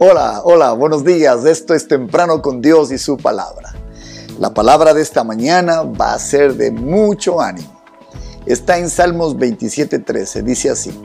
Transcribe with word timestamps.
Hola, 0.00 0.42
hola, 0.44 0.74
buenos 0.74 1.04
días. 1.04 1.44
Esto 1.44 1.74
es 1.74 1.88
Temprano 1.88 2.40
con 2.40 2.62
Dios 2.62 2.92
y 2.92 2.98
su 2.98 3.16
palabra. 3.16 3.74
La 4.38 4.54
palabra 4.54 4.94
de 4.94 5.02
esta 5.02 5.24
mañana 5.24 5.82
va 5.82 6.14
a 6.14 6.18
ser 6.20 6.54
de 6.54 6.70
mucho 6.70 7.40
ánimo. 7.40 7.82
Está 8.46 8.78
en 8.78 8.90
Salmos 8.90 9.36
27:13. 9.36 10.44
Dice 10.44 10.70
así, 10.70 10.96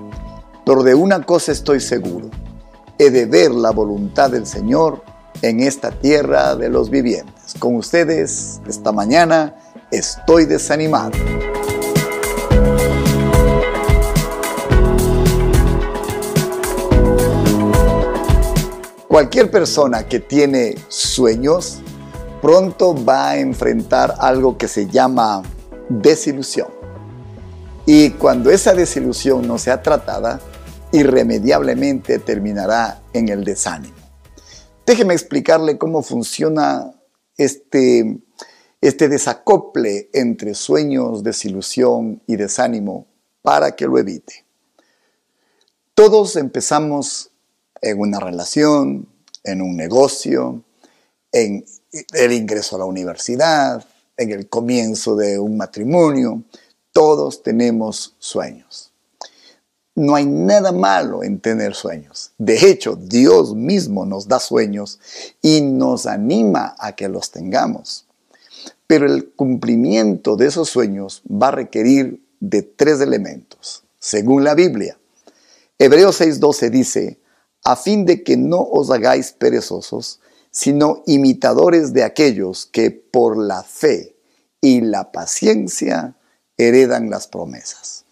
pero 0.63 0.83
de 0.83 0.93
una 0.93 1.25
cosa 1.25 1.51
estoy 1.51 1.79
seguro, 1.79 2.29
he 2.99 3.09
de 3.09 3.25
ver 3.25 3.49
la 3.49 3.71
voluntad 3.71 4.29
del 4.29 4.45
Señor 4.45 5.01
en 5.41 5.61
esta 5.61 5.89
tierra 5.89 6.55
de 6.55 6.69
los 6.69 6.91
vivientes. 6.91 7.55
Con 7.57 7.75
ustedes, 7.75 8.61
esta 8.67 8.91
mañana, 8.91 9.55
estoy 9.89 10.45
desanimado. 10.45 11.13
Cualquier 19.13 19.51
persona 19.51 20.07
que 20.07 20.19
tiene 20.19 20.73
sueños 20.87 21.81
pronto 22.41 22.95
va 23.05 23.29
a 23.29 23.37
enfrentar 23.37 24.15
algo 24.17 24.57
que 24.57 24.67
se 24.67 24.87
llama 24.87 25.43
desilusión. 25.87 26.69
Y 27.85 28.09
cuando 28.09 28.49
esa 28.49 28.73
desilusión 28.73 29.47
no 29.47 29.59
sea 29.59 29.83
tratada, 29.83 30.41
irremediablemente 30.91 32.17
terminará 32.17 33.03
en 33.13 33.29
el 33.29 33.43
desánimo. 33.43 33.93
Déjeme 34.83 35.13
explicarle 35.13 35.77
cómo 35.77 36.01
funciona 36.01 36.91
este, 37.37 38.17
este 38.81 39.09
desacople 39.09 40.09
entre 40.11 40.55
sueños, 40.55 41.21
desilusión 41.21 42.23
y 42.25 42.35
desánimo 42.35 43.05
para 43.43 43.75
que 43.75 43.85
lo 43.85 43.99
evite. 43.99 44.43
Todos 45.93 46.35
empezamos 46.35 47.29
en 47.83 47.99
una 47.99 48.19
relación, 48.19 49.07
en 49.43 49.61
un 49.61 49.75
negocio, 49.75 50.63
en 51.31 51.65
el 52.13 52.31
ingreso 52.31 52.77
a 52.77 52.79
la 52.79 52.85
universidad, 52.85 53.85
en 54.17 54.31
el 54.31 54.47
comienzo 54.47 55.15
de 55.15 55.37
un 55.37 55.57
matrimonio. 55.57 56.43
Todos 56.91 57.43
tenemos 57.43 58.15
sueños. 58.19 58.91
No 59.95 60.15
hay 60.15 60.25
nada 60.25 60.71
malo 60.71 61.23
en 61.23 61.39
tener 61.39 61.75
sueños. 61.75 62.31
De 62.37 62.69
hecho, 62.69 62.95
Dios 62.95 63.53
mismo 63.53 64.05
nos 64.05 64.27
da 64.27 64.39
sueños 64.39 64.99
y 65.41 65.61
nos 65.61 66.07
anima 66.07 66.75
a 66.79 66.93
que 66.95 67.09
los 67.09 67.29
tengamos. 67.31 68.07
Pero 68.87 69.05
el 69.05 69.31
cumplimiento 69.31 70.35
de 70.35 70.47
esos 70.47 70.69
sueños 70.69 71.21
va 71.29 71.49
a 71.49 71.51
requerir 71.51 72.23
de 72.39 72.63
tres 72.63 73.01
elementos, 73.01 73.83
según 73.99 74.43
la 74.43 74.55
Biblia. 74.55 74.97
Hebreos 75.77 76.19
6:12 76.21 76.69
dice, 76.69 77.19
a 77.63 77.75
fin 77.75 78.05
de 78.05 78.23
que 78.23 78.37
no 78.37 78.61
os 78.61 78.91
hagáis 78.91 79.31
perezosos, 79.31 80.19
sino 80.51 81.01
imitadores 81.05 81.93
de 81.93 82.03
aquellos 82.03 82.65
que 82.65 82.91
por 82.91 83.37
la 83.37 83.63
fe 83.63 84.15
y 84.61 84.81
la 84.81 85.11
paciencia 85.11 86.15
heredan 86.57 87.09
las 87.09 87.27
promesas. 87.27 88.05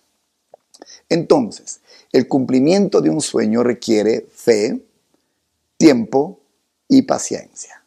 Entonces, 1.10 1.82
el 2.12 2.28
cumplimiento 2.28 3.02
de 3.02 3.10
un 3.10 3.22
sueño 3.22 3.64
requiere 3.64 4.28
fe, 4.34 4.84
tiempo 5.78 6.40
y 6.88 7.04
paciencia. 7.04 7.84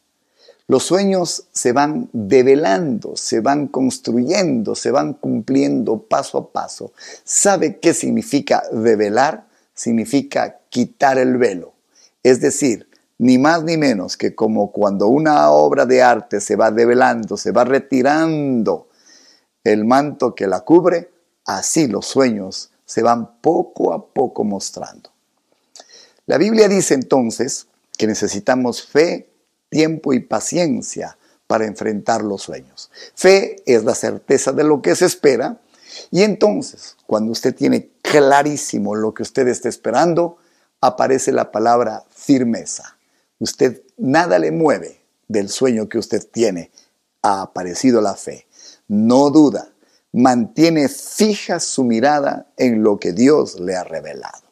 Los 0.67 0.83
sueños 0.83 1.45
se 1.51 1.73
van 1.73 2.09
develando, 2.11 3.15
se 3.15 3.39
van 3.39 3.67
construyendo, 3.67 4.73
se 4.73 4.89
van 4.89 5.13
cumpliendo 5.13 5.99
paso 5.99 6.39
a 6.39 6.51
paso. 6.51 6.91
¿Sabe 7.23 7.79
qué 7.79 7.93
significa 7.93 8.63
develar? 8.71 9.47
Significa 9.75 10.59
quitar 10.69 11.19
el 11.19 11.37
velo. 11.37 11.73
Es 12.23 12.41
decir, 12.41 12.87
ni 13.17 13.37
más 13.37 13.63
ni 13.63 13.77
menos 13.77 14.17
que 14.17 14.33
como 14.33 14.71
cuando 14.71 15.07
una 15.07 15.51
obra 15.51 15.85
de 15.85 16.01
arte 16.01 16.41
se 16.41 16.55
va 16.55 16.71
develando, 16.71 17.37
se 17.37 17.51
va 17.51 17.63
retirando 17.63 18.87
el 19.63 19.85
manto 19.85 20.35
que 20.35 20.47
la 20.47 20.61
cubre, 20.61 21.11
así 21.45 21.87
los 21.87 22.05
sueños 22.05 22.71
se 22.85 23.03
van 23.03 23.39
poco 23.41 23.93
a 23.93 24.05
poco 24.05 24.43
mostrando. 24.43 25.11
La 26.25 26.37
Biblia 26.37 26.67
dice 26.67 26.93
entonces 26.93 27.67
que 27.97 28.07
necesitamos 28.07 28.85
fe, 28.85 29.29
tiempo 29.69 30.13
y 30.13 30.19
paciencia 30.19 31.17
para 31.47 31.65
enfrentar 31.65 32.23
los 32.23 32.41
sueños. 32.41 32.89
Fe 33.13 33.57
es 33.65 33.83
la 33.83 33.95
certeza 33.95 34.51
de 34.51 34.63
lo 34.63 34.81
que 34.81 34.95
se 34.95 35.05
espera 35.05 35.59
y 36.11 36.23
entonces 36.23 36.97
cuando 37.05 37.31
usted 37.31 37.55
tiene 37.55 37.89
clarísimo 38.11 38.95
lo 38.95 39.13
que 39.13 39.23
usted 39.23 39.47
está 39.47 39.69
esperando, 39.69 40.37
aparece 40.81 41.31
la 41.31 41.51
palabra 41.51 42.03
firmeza. 42.09 42.97
Usted 43.39 43.81
nada 43.97 44.39
le 44.39 44.51
mueve 44.51 45.01
del 45.27 45.49
sueño 45.49 45.89
que 45.89 45.97
usted 45.97 46.25
tiene. 46.31 46.71
Ha 47.21 47.41
aparecido 47.41 48.01
la 48.01 48.15
fe. 48.15 48.47
No 48.87 49.29
duda, 49.29 49.69
mantiene 50.11 50.87
fija 50.89 51.59
su 51.59 51.83
mirada 51.83 52.47
en 52.57 52.83
lo 52.83 52.99
que 52.99 53.11
Dios 53.11 53.59
le 53.59 53.75
ha 53.75 53.83
revelado. 53.83 54.43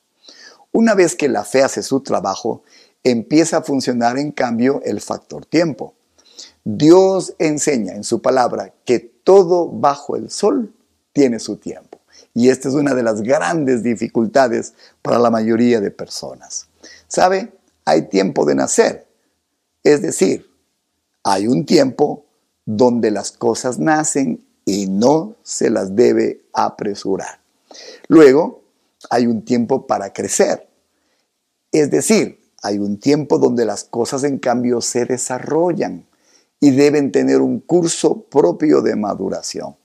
Una 0.71 0.95
vez 0.95 1.15
que 1.15 1.29
la 1.29 1.43
fe 1.43 1.63
hace 1.63 1.83
su 1.83 2.01
trabajo, 2.01 2.63
empieza 3.03 3.57
a 3.57 3.63
funcionar 3.63 4.17
en 4.17 4.31
cambio 4.31 4.81
el 4.83 5.01
factor 5.01 5.45
tiempo. 5.45 5.93
Dios 6.63 7.35
enseña 7.37 7.93
en 7.93 8.03
su 8.03 8.21
palabra 8.21 8.73
que 8.85 8.99
todo 8.99 9.67
bajo 9.67 10.15
el 10.15 10.29
sol 10.31 10.73
tiene 11.11 11.39
su 11.39 11.57
tiempo. 11.57 11.99
Y 12.33 12.49
esta 12.49 12.69
es 12.69 12.75
una 12.75 12.93
de 12.93 13.03
las 13.03 13.21
grandes 13.21 13.83
dificultades 13.83 14.73
para 15.01 15.19
la 15.19 15.29
mayoría 15.29 15.79
de 15.79 15.91
personas. 15.91 16.67
¿Sabe? 17.07 17.53
Hay 17.85 18.03
tiempo 18.09 18.45
de 18.45 18.55
nacer. 18.55 19.07
Es 19.83 20.01
decir, 20.01 20.49
hay 21.23 21.47
un 21.47 21.65
tiempo 21.65 22.25
donde 22.65 23.11
las 23.11 23.31
cosas 23.31 23.79
nacen 23.79 24.43
y 24.65 24.87
no 24.87 25.35
se 25.43 25.69
las 25.69 25.95
debe 25.95 26.41
apresurar. 26.53 27.39
Luego, 28.07 28.61
hay 29.09 29.27
un 29.27 29.43
tiempo 29.43 29.85
para 29.85 30.13
crecer. 30.13 30.67
Es 31.71 31.91
decir, 31.91 32.39
hay 32.61 32.79
un 32.79 32.99
tiempo 32.99 33.39
donde 33.39 33.65
las 33.65 33.83
cosas 33.83 34.23
en 34.23 34.39
cambio 34.39 34.79
se 34.79 35.05
desarrollan 35.05 36.05
y 36.59 36.71
deben 36.71 37.11
tener 37.11 37.41
un 37.41 37.59
curso 37.59 38.21
propio 38.21 38.81
de 38.81 38.95
maduración. 38.95 39.75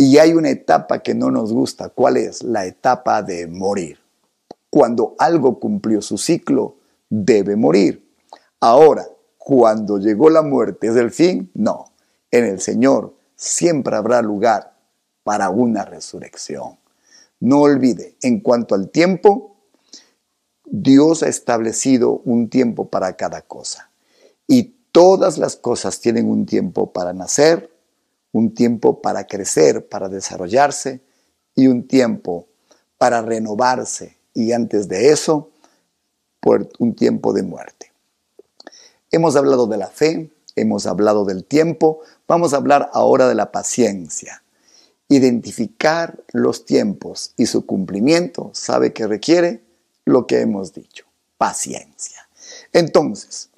Y 0.00 0.18
hay 0.18 0.32
una 0.32 0.50
etapa 0.50 1.00
que 1.00 1.12
no 1.12 1.32
nos 1.32 1.52
gusta. 1.52 1.88
¿Cuál 1.88 2.18
es? 2.18 2.44
La 2.44 2.66
etapa 2.66 3.20
de 3.24 3.48
morir. 3.48 3.98
Cuando 4.70 5.16
algo 5.18 5.58
cumplió 5.58 6.00
su 6.02 6.18
ciclo, 6.18 6.76
debe 7.10 7.56
morir. 7.56 8.08
Ahora, 8.60 9.08
cuando 9.36 9.98
llegó 9.98 10.30
la 10.30 10.42
muerte, 10.42 10.86
¿es 10.86 10.94
el 10.94 11.10
fin? 11.10 11.50
No. 11.52 11.92
En 12.30 12.44
el 12.44 12.60
Señor 12.60 13.16
siempre 13.34 13.96
habrá 13.96 14.22
lugar 14.22 14.78
para 15.24 15.50
una 15.50 15.84
resurrección. 15.84 16.78
No 17.40 17.62
olvide, 17.62 18.16
en 18.22 18.38
cuanto 18.38 18.76
al 18.76 18.90
tiempo, 18.90 19.56
Dios 20.64 21.24
ha 21.24 21.28
establecido 21.28 22.22
un 22.24 22.50
tiempo 22.50 22.88
para 22.88 23.16
cada 23.16 23.42
cosa. 23.42 23.90
Y 24.46 24.76
todas 24.92 25.38
las 25.38 25.56
cosas 25.56 26.00
tienen 26.00 26.30
un 26.30 26.46
tiempo 26.46 26.92
para 26.92 27.12
nacer, 27.12 27.72
un 28.32 28.54
tiempo 28.54 29.00
para 29.00 29.26
crecer, 29.26 29.88
para 29.88 30.08
desarrollarse 30.08 31.00
y 31.54 31.66
un 31.66 31.86
tiempo 31.86 32.46
para 32.98 33.22
renovarse 33.22 34.16
y 34.34 34.52
antes 34.52 34.88
de 34.88 35.10
eso, 35.10 35.50
por 36.40 36.68
un 36.78 36.94
tiempo 36.94 37.32
de 37.32 37.42
muerte. 37.42 37.92
Hemos 39.10 39.36
hablado 39.36 39.66
de 39.66 39.76
la 39.76 39.88
fe, 39.88 40.30
hemos 40.54 40.86
hablado 40.86 41.24
del 41.24 41.44
tiempo, 41.44 42.00
vamos 42.26 42.52
a 42.52 42.58
hablar 42.58 42.90
ahora 42.92 43.28
de 43.28 43.34
la 43.34 43.50
paciencia. 43.50 44.42
Identificar 45.08 46.20
los 46.32 46.66
tiempos 46.66 47.32
y 47.36 47.46
su 47.46 47.64
cumplimiento 47.64 48.50
sabe 48.52 48.92
que 48.92 49.06
requiere 49.06 49.62
lo 50.04 50.26
que 50.26 50.40
hemos 50.40 50.74
dicho, 50.74 51.06
paciencia. 51.38 52.28
Entonces, 52.72 53.48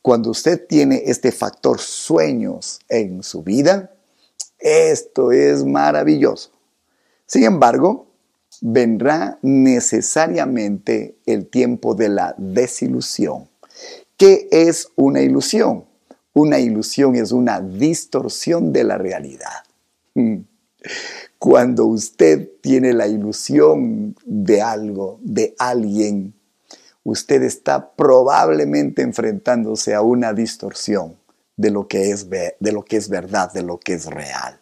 cuando 0.00 0.30
usted 0.30 0.66
tiene 0.66 1.02
este 1.06 1.32
factor 1.32 1.80
sueños 1.80 2.80
en 2.88 3.22
su 3.22 3.42
vida, 3.42 3.95
esto 4.58 5.32
es 5.32 5.64
maravilloso. 5.64 6.50
Sin 7.26 7.44
embargo, 7.44 8.06
vendrá 8.60 9.38
necesariamente 9.42 11.16
el 11.26 11.46
tiempo 11.46 11.94
de 11.94 12.08
la 12.08 12.34
desilusión. 12.38 13.48
¿Qué 14.16 14.48
es 14.50 14.88
una 14.96 15.20
ilusión? 15.20 15.84
Una 16.32 16.58
ilusión 16.58 17.16
es 17.16 17.32
una 17.32 17.60
distorsión 17.60 18.72
de 18.72 18.84
la 18.84 18.98
realidad. 18.98 19.64
Cuando 21.38 21.86
usted 21.86 22.50
tiene 22.60 22.92
la 22.92 23.06
ilusión 23.06 24.16
de 24.24 24.62
algo, 24.62 25.18
de 25.22 25.54
alguien, 25.58 26.34
usted 27.04 27.42
está 27.42 27.92
probablemente 27.92 29.02
enfrentándose 29.02 29.94
a 29.94 30.00
una 30.00 30.32
distorsión 30.32 31.16
de 31.56 31.70
lo 31.70 31.88
que 31.88 32.10
es, 32.10 32.28
de 32.28 32.72
lo 32.72 32.84
que 32.84 32.96
es 32.96 33.08
verdad, 33.08 33.52
de 33.52 33.62
lo 33.62 33.78
que 33.78 33.94
es 33.94 34.06
real. 34.06 34.60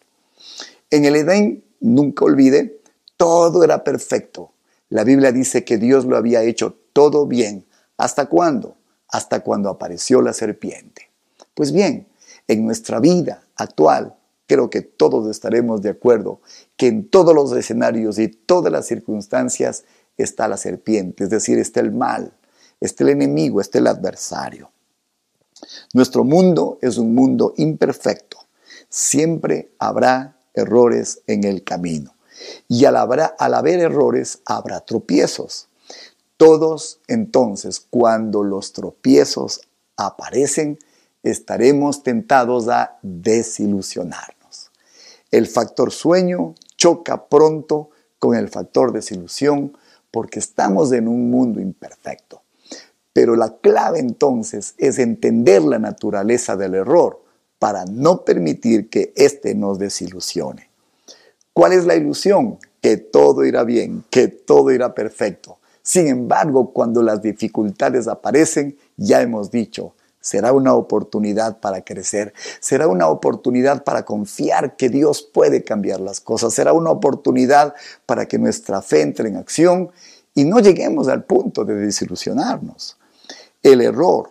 En 0.91 1.05
el 1.05 1.17
Edén, 1.17 1.65
nunca 1.81 2.25
olvide, 2.25 2.81
todo 3.17 3.65
era 3.65 3.85
perfecto. 3.85 4.53
La 4.89 5.05
Biblia 5.05 5.33
dice 5.33 5.65
que 5.65 5.79
Dios 5.79 6.05
lo 6.05 6.17
había 6.17 6.43
hecho 6.43 6.79
todo 6.93 7.27
bien 7.27 7.67
¿Hasta 7.97 8.27
cuándo? 8.27 8.77
Hasta 9.09 9.41
cuando 9.41 9.69
apareció 9.69 10.21
la 10.21 10.33
serpiente. 10.33 11.11
Pues 11.55 11.73
bien, 11.73 12.09
en 12.49 12.65
nuestra 12.65 12.99
vida 12.99 13.45
actual, 13.57 14.17
creo 14.47 14.69
que 14.69 14.83
todos 14.83 15.29
estaremos 15.29 15.81
de 15.83 15.91
acuerdo 15.91 16.41
que 16.77 16.89
en 16.89 17.09
todos 17.09 17.35
los 17.35 17.53
escenarios 17.53 18.19
y 18.19 18.29
todas 18.29 18.73
las 18.73 18.87
circunstancias 18.87 19.85
está 20.17 20.49
la 20.49 20.57
serpiente, 20.57 21.25
es 21.25 21.31
decir, 21.31 21.59
está 21.59 21.81
el 21.81 21.93
mal, 21.93 22.33
está 22.81 23.05
el 23.05 23.11
enemigo, 23.11 23.61
está 23.61 23.79
el 23.79 23.87
adversario. 23.87 24.71
Nuestro 25.93 26.25
mundo 26.25 26.79
es 26.83 26.99
un 26.99 27.15
mundo 27.15 27.55
imperfecto. 27.57 28.39
Siempre 28.89 29.71
habrá 29.79 30.37
errores 30.55 31.23
en 31.27 31.45
el 31.45 31.65
camino. 31.65 32.15
Y 32.69 32.85
al, 32.85 32.97
haber 32.97 33.81
errores, 33.81 34.41
habrá 34.45 34.81
tropiezos. 34.81 35.69
Todos 36.37 37.01
entonces, 37.07 37.81
cuando 37.81 38.43
los 38.43 38.73
tropiezos 38.73 39.61
aparecen, 39.97 40.79
estaremos 41.23 42.03
tentados 42.03 42.69
a 42.69 42.99
desilusionarnos. 43.03 44.71
El 45.31 45.47
factor 45.47 45.93
sueño 45.93 46.55
choca 46.77 47.27
pronto 47.27 47.91
con 48.19 48.37
el 48.37 48.49
factor 48.49 48.93
desilusión 48.93 49.77
porque 50.11 50.39
estamos 50.39 50.93
en 50.93 51.09
un 51.09 51.31
mundo 51.31 51.61
imperfecto. 51.61 52.44
Pero 53.15 53.37
la 53.37 53.57
clave 53.57 54.01
entonces 54.01 54.75
es 54.77 54.99
entender 54.99 55.63
la 55.63 55.79
naturaleza 55.79 56.57
del 56.57 56.75
error 56.75 57.23
para 57.59 57.87
no 57.87 58.25
permitir 58.25 58.91
que 58.91 59.15
éste 59.17 59.55
nos 59.55 59.79
desilusione. 59.79 60.69
¿Cuál 61.55 61.73
es 61.73 61.87
la 61.87 61.95
ilusión? 61.95 62.59
Que 62.83 62.97
todo 62.99 63.45
irá 63.45 63.63
bien, 63.63 64.05
que 64.11 64.29
todo 64.29 64.73
irá 64.73 64.95
perfecto. 64.95 65.59
Sin 65.81 66.09
embargo, 66.09 66.73
cuando 66.73 67.03
las 67.03 67.23
dificultades 67.23 68.09
aparecen, 68.09 68.77
ya 68.97 69.23
hemos 69.23 69.51
dicho, 69.51 69.95
será 70.21 70.53
una 70.53 70.75
oportunidad 70.75 71.61
para 71.61 71.85
crecer, 71.85 72.33
será 72.59 72.89
una 72.89 73.07
oportunidad 73.09 73.85
para 73.85 74.05
confiar 74.05 74.75
que 74.75 74.89
Dios 74.89 75.23
puede 75.23 75.63
cambiar 75.63 76.01
las 76.01 76.21
cosas, 76.21 76.53
será 76.53 76.73
una 76.73 76.91
oportunidad 76.91 77.75
para 78.07 78.27
que 78.27 78.39
nuestra 78.39 78.83
fe 78.83 79.03
entre 79.03 79.29
en 79.29 79.37
acción 79.37 79.91
y 80.35 80.45
no 80.45 80.59
lleguemos 80.59 81.07
al 81.09 81.25
punto 81.25 81.65
de 81.65 81.77
desilusionarnos. 81.77 82.97
El 83.65 83.81
error 83.81 84.31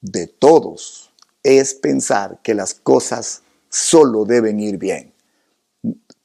de 0.00 0.26
todos 0.26 1.12
es 1.44 1.72
pensar 1.72 2.40
que 2.42 2.52
las 2.52 2.74
cosas 2.74 3.42
solo 3.68 4.24
deben 4.24 4.58
ir 4.58 4.76
bien. 4.76 5.14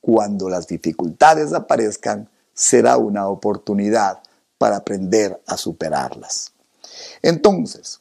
Cuando 0.02 0.50
las 0.50 0.66
dificultades 0.66 1.54
aparezcan, 1.54 2.32
será 2.56 2.98
una 2.98 3.28
oportunidad 3.28 4.24
para 4.58 4.78
aprender 4.78 5.40
a 5.46 5.56
superarlas. 5.56 6.52
Entonces, 7.22 8.00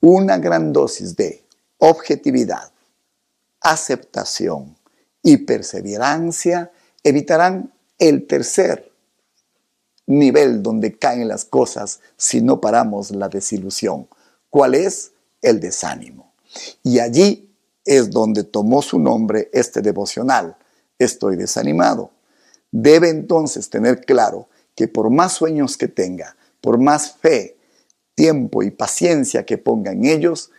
una 0.00 0.38
gran 0.38 0.72
dosis 0.72 1.16
de 1.16 1.44
objetividad, 1.78 2.70
aceptación 3.60 4.76
y 5.20 5.38
perseverancia 5.38 6.70
evitarán 7.02 7.72
el 7.98 8.28
tercer 8.28 8.92
nivel 10.06 10.62
donde 10.62 10.96
caen 10.96 11.28
las 11.28 11.44
cosas 11.44 12.00
si 12.16 12.40
no 12.40 12.60
paramos 12.60 13.10
la 13.10 13.28
desilusión. 13.28 14.08
¿Cuál 14.50 14.74
es? 14.74 15.12
El 15.42 15.60
desánimo. 15.60 16.32
Y 16.82 17.00
allí 17.00 17.50
es 17.84 18.10
donde 18.10 18.44
tomó 18.44 18.82
su 18.82 18.98
nombre 18.98 19.50
este 19.52 19.82
devocional. 19.82 20.56
Estoy 20.98 21.36
desanimado. 21.36 22.10
Debe 22.70 23.10
entonces 23.10 23.68
tener 23.70 24.00
claro 24.00 24.48
que 24.74 24.88
por 24.88 25.10
más 25.10 25.32
sueños 25.32 25.76
que 25.76 25.88
tenga, 25.88 26.36
por 26.60 26.78
más 26.78 27.12
fe, 27.12 27.56
tiempo 28.14 28.62
y 28.62 28.70
paciencia 28.70 29.44
que 29.44 29.58
ponga 29.58 29.92
en 29.92 30.04
ellos, 30.04 30.50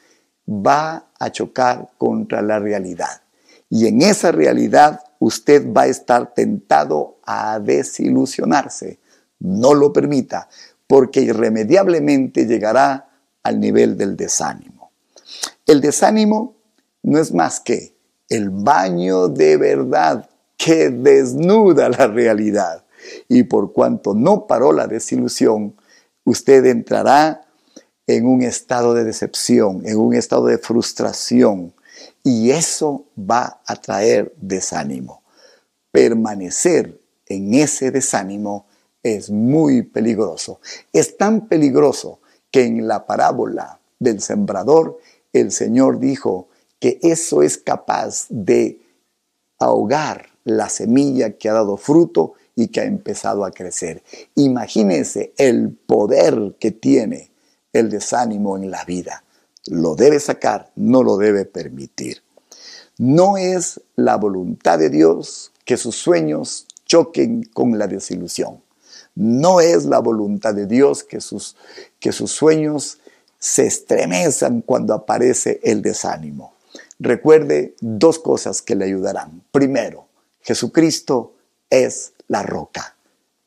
va 0.47 1.09
a 1.19 1.31
chocar 1.31 1.89
contra 1.97 2.41
la 2.41 2.59
realidad. 2.59 3.21
Y 3.69 3.87
en 3.87 4.01
esa 4.01 4.31
realidad 4.31 5.01
usted 5.19 5.71
va 5.73 5.83
a 5.83 5.87
estar 5.87 6.33
tentado 6.33 7.17
a 7.25 7.59
desilusionarse 7.59 8.99
no 9.39 9.73
lo 9.73 9.93
permita, 9.93 10.49
porque 10.87 11.21
irremediablemente 11.21 12.45
llegará 12.45 13.09
al 13.43 13.59
nivel 13.59 13.97
del 13.97 14.15
desánimo. 14.15 14.91
El 15.65 15.81
desánimo 15.81 16.55
no 17.03 17.19
es 17.19 17.33
más 17.33 17.59
que 17.59 17.95
el 18.29 18.49
baño 18.49 19.27
de 19.27 19.57
verdad 19.57 20.29
que 20.57 20.89
desnuda 20.89 21.89
la 21.89 22.07
realidad. 22.07 22.83
Y 23.27 23.43
por 23.43 23.73
cuanto 23.73 24.13
no 24.13 24.47
paró 24.47 24.73
la 24.73 24.87
desilusión, 24.87 25.75
usted 26.25 26.65
entrará 26.65 27.45
en 28.05 28.25
un 28.25 28.41
estado 28.41 28.93
de 28.93 29.03
decepción, 29.03 29.81
en 29.85 29.97
un 29.97 30.13
estado 30.13 30.45
de 30.45 30.57
frustración. 30.57 31.73
Y 32.23 32.51
eso 32.51 33.05
va 33.17 33.61
a 33.65 33.75
traer 33.75 34.33
desánimo. 34.37 35.23
Permanecer 35.91 36.99
en 37.27 37.53
ese 37.53 37.91
desánimo 37.91 38.66
es 39.15 39.29
muy 39.29 39.83
peligroso. 39.83 40.59
Es 40.93 41.17
tan 41.17 41.47
peligroso 41.47 42.19
que 42.51 42.63
en 42.63 42.87
la 42.87 43.05
parábola 43.05 43.79
del 43.99 44.21
sembrador 44.21 44.99
el 45.33 45.51
Señor 45.51 45.99
dijo 45.99 46.49
que 46.79 46.99
eso 47.01 47.41
es 47.41 47.57
capaz 47.57 48.27
de 48.29 48.81
ahogar 49.59 50.27
la 50.43 50.69
semilla 50.69 51.37
que 51.37 51.49
ha 51.49 51.53
dado 51.53 51.77
fruto 51.77 52.33
y 52.55 52.67
que 52.67 52.81
ha 52.81 52.85
empezado 52.85 53.45
a 53.45 53.51
crecer. 53.51 54.03
Imagínese 54.35 55.33
el 55.37 55.71
poder 55.71 56.55
que 56.59 56.71
tiene 56.71 57.31
el 57.73 57.89
desánimo 57.89 58.57
en 58.57 58.71
la 58.71 58.83
vida. 58.85 59.23
Lo 59.67 59.95
debe 59.95 60.19
sacar, 60.19 60.71
no 60.75 61.03
lo 61.03 61.17
debe 61.17 61.45
permitir. 61.45 62.23
No 62.97 63.37
es 63.37 63.81
la 63.95 64.15
voluntad 64.15 64.79
de 64.79 64.89
Dios 64.89 65.51
que 65.65 65.77
sus 65.77 65.95
sueños 65.95 66.65
choquen 66.85 67.43
con 67.43 67.77
la 67.77 67.87
desilusión. 67.87 68.61
No 69.19 69.61
es 69.61 69.85
la 69.85 69.97
voluntad 69.97 70.53
de 70.53 70.67
Dios 70.67 71.03
que 71.03 71.21
sus, 71.21 71.55
que 71.99 72.11
sus 72.11 72.31
sueños 72.31 72.99
se 73.39 73.65
estremezan 73.65 74.61
cuando 74.61 74.93
aparece 74.93 75.59
el 75.63 75.81
desánimo. 75.81 76.53
Recuerde 76.99 77.73
dos 77.81 78.19
cosas 78.19 78.61
que 78.61 78.75
le 78.75 78.85
ayudarán. 78.85 79.41
Primero, 79.51 80.05
Jesucristo 80.41 81.33
es 81.67 82.13
la 82.27 82.43
roca. 82.43 82.95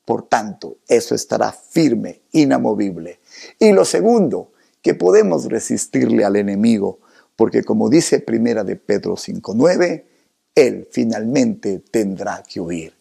Por 0.04 0.28
tanto, 0.28 0.78
eso 0.88 1.14
estará 1.14 1.52
firme, 1.52 2.22
inamovible. 2.32 3.20
Y 3.60 3.70
lo 3.70 3.84
segundo, 3.84 4.50
que 4.82 4.94
podemos 4.94 5.44
resistirle 5.44 6.24
al 6.24 6.34
enemigo, 6.34 6.98
porque 7.36 7.62
como 7.62 7.88
dice 7.88 8.18
Primera 8.18 8.64
de 8.64 8.74
Pedro 8.74 9.14
5:9, 9.16 10.04
él 10.56 10.88
finalmente 10.90 11.78
tendrá 11.78 12.42
que 12.42 12.60
huir. 12.60 12.92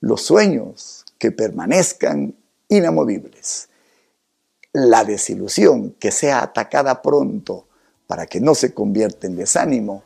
Los 0.00 0.20
sueños 0.20 1.06
que 1.20 1.30
permanezcan 1.30 2.34
inamovibles. 2.68 3.68
La 4.72 5.04
desilusión 5.04 5.92
que 6.00 6.10
sea 6.10 6.42
atacada 6.42 7.02
pronto 7.02 7.68
para 8.06 8.26
que 8.26 8.40
no 8.40 8.54
se 8.54 8.72
convierta 8.72 9.26
en 9.26 9.36
desánimo, 9.36 10.02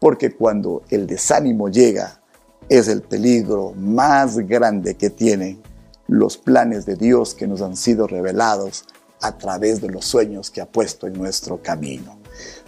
porque 0.00 0.34
cuando 0.34 0.82
el 0.88 1.06
desánimo 1.06 1.68
llega 1.68 2.22
es 2.68 2.88
el 2.88 3.02
peligro 3.02 3.74
más 3.76 4.38
grande 4.38 4.96
que 4.96 5.10
tienen 5.10 5.62
los 6.08 6.38
planes 6.38 6.86
de 6.86 6.96
Dios 6.96 7.34
que 7.34 7.46
nos 7.46 7.60
han 7.60 7.76
sido 7.76 8.06
revelados 8.06 8.86
a 9.20 9.36
través 9.36 9.82
de 9.82 9.90
los 9.90 10.06
sueños 10.06 10.50
que 10.50 10.62
ha 10.62 10.66
puesto 10.66 11.06
en 11.06 11.12
nuestro 11.12 11.62
camino. 11.62 12.18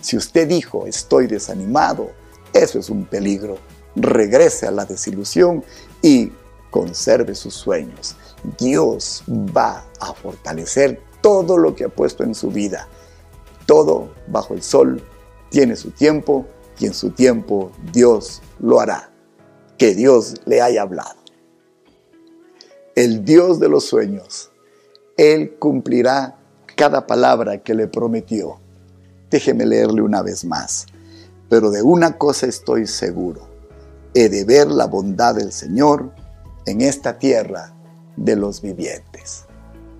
Si 0.02 0.16
usted 0.16 0.46
dijo 0.46 0.86
estoy 0.86 1.26
desanimado, 1.26 2.10
eso 2.52 2.78
es 2.78 2.90
un 2.90 3.06
peligro. 3.06 3.58
Regrese 3.94 4.66
a 4.66 4.70
la 4.70 4.84
desilusión 4.84 5.64
y 6.02 6.30
conserve 6.70 7.34
sus 7.34 7.54
sueños. 7.54 8.16
Dios 8.58 9.22
va 9.28 9.84
a 10.00 10.12
fortalecer 10.14 11.00
todo 11.20 11.58
lo 11.58 11.74
que 11.74 11.84
ha 11.84 11.88
puesto 11.88 12.22
en 12.22 12.34
su 12.34 12.50
vida. 12.50 12.88
Todo 13.66 14.10
bajo 14.28 14.54
el 14.54 14.62
sol 14.62 15.02
tiene 15.50 15.76
su 15.76 15.90
tiempo 15.90 16.46
y 16.78 16.86
en 16.86 16.94
su 16.94 17.10
tiempo 17.10 17.72
Dios 17.92 18.42
lo 18.60 18.80
hará. 18.80 19.10
Que 19.78 19.94
Dios 19.94 20.34
le 20.46 20.62
haya 20.62 20.82
hablado. 20.82 21.16
El 22.94 23.24
Dios 23.24 23.60
de 23.60 23.68
los 23.68 23.84
sueños, 23.84 24.50
Él 25.18 25.56
cumplirá 25.58 26.38
cada 26.76 27.06
palabra 27.06 27.62
que 27.62 27.74
le 27.74 27.88
prometió. 27.88 28.58
Déjeme 29.30 29.66
leerle 29.66 30.02
una 30.02 30.22
vez 30.22 30.44
más. 30.44 30.86
Pero 31.48 31.70
de 31.70 31.82
una 31.82 32.16
cosa 32.16 32.46
estoy 32.46 32.86
seguro. 32.86 33.48
He 34.14 34.28
de 34.28 34.44
ver 34.44 34.68
la 34.68 34.86
bondad 34.86 35.34
del 35.34 35.52
Señor 35.52 36.10
en 36.66 36.80
esta 36.80 37.18
tierra 37.18 37.72
de 38.16 38.36
los 38.36 38.60
vivientes. 38.60 39.44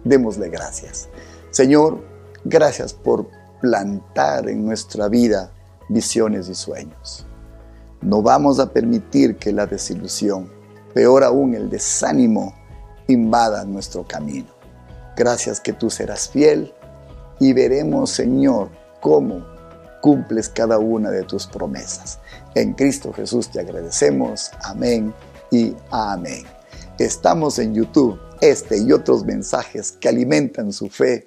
Démosle 0.05 0.49
gracias. 0.49 1.09
Señor, 1.51 2.05
gracias 2.45 2.93
por 2.93 3.29
plantar 3.61 4.49
en 4.49 4.65
nuestra 4.65 5.09
vida 5.09 5.51
visiones 5.89 6.49
y 6.49 6.55
sueños. 6.55 7.27
No 8.03 8.23
vamos 8.23 8.61
a 8.61 8.73
permitir 8.73 9.37
que 9.37 9.53
la 9.53 9.67
desilusión, 9.67 10.51
peor 10.95 11.25
aún 11.25 11.55
el 11.55 11.71
desánimo, 11.71 12.55
invada 13.09 13.65
nuestro 13.65 14.05
camino. 14.07 14.49
Gracias 15.17 15.61
que 15.61 15.73
tú 15.73 15.91
serás 15.91 16.29
fiel 16.29 16.73
y 17.41 17.53
veremos, 17.53 18.11
Señor, 18.11 18.69
cómo 19.01 19.45
cumples 20.03 20.49
cada 20.49 20.79
una 20.79 21.11
de 21.11 21.23
tus 21.25 21.47
promesas. 21.47 22.19
En 22.55 22.75
Cristo 22.75 23.13
Jesús 23.13 23.51
te 23.51 23.61
agradecemos. 23.61 24.51
Amén 24.63 25.13
y 25.51 25.75
amén. 25.91 26.56
Estamos 26.99 27.59
en 27.59 27.75
YouTube. 27.75 28.19
Este 28.41 28.79
y 28.79 28.91
otros 28.91 29.25
mensajes 29.25 29.93
que 29.93 30.09
alimentan 30.09 30.73
su 30.73 30.89
fe 30.89 31.27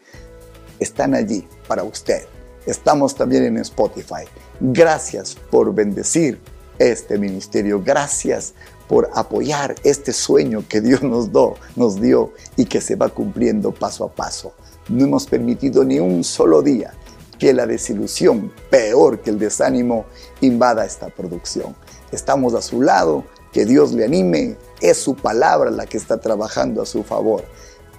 están 0.79 1.13
allí 1.13 1.47
para 1.67 1.83
usted. 1.83 2.23
Estamos 2.65 3.13
también 3.13 3.43
en 3.43 3.57
Spotify. 3.57 4.25
Gracias 4.59 5.35
por 5.51 5.73
bendecir 5.73 6.39
este 6.79 7.19
ministerio. 7.19 7.83
Gracias 7.83 8.53
por 8.87 9.11
apoyar 9.13 9.75
este 9.83 10.11
sueño 10.11 10.63
que 10.67 10.81
Dios 10.81 11.03
nos, 11.03 11.31
dio, 11.31 11.53
nos 11.75 12.01
dio 12.01 12.33
y 12.55 12.65
que 12.65 12.81
se 12.81 12.95
va 12.95 13.09
cumpliendo 13.09 13.71
paso 13.71 14.05
a 14.05 14.11
paso. 14.11 14.53
No 14.87 15.03
hemos 15.05 15.27
permitido 15.27 15.83
ni 15.83 15.99
un 15.99 16.23
solo 16.23 16.63
día 16.63 16.93
que 17.37 17.53
la 17.53 17.67
desilusión, 17.67 18.51
peor 18.71 19.21
que 19.21 19.29
el 19.29 19.37
desánimo, 19.37 20.05
invada 20.41 20.83
esta 20.83 21.09
producción. 21.09 21.75
Estamos 22.11 22.55
a 22.55 22.61
su 22.61 22.81
lado, 22.81 23.23
que 23.51 23.65
Dios 23.65 23.93
le 23.93 24.05
anime, 24.05 24.55
es 24.81 24.97
su 24.97 25.15
palabra 25.15 25.71
la 25.71 25.85
que 25.85 25.97
está 25.97 26.17
trabajando 26.17 26.81
a 26.81 26.85
su 26.85 27.03
favor. 27.03 27.43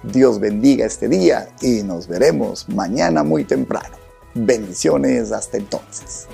Dios 0.03 0.39
bendiga 0.39 0.85
este 0.85 1.07
día 1.07 1.49
y 1.61 1.83
nos 1.83 2.07
veremos 2.07 2.67
mañana 2.69 3.23
muy 3.23 3.43
temprano. 3.43 3.97
Bendiciones 4.33 5.31
hasta 5.31 5.57
entonces. 5.57 6.27